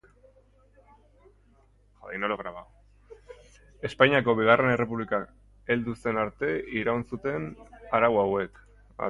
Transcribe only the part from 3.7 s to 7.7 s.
Espainiako Bigarren Errepublika heldu zen arte, iraun zuten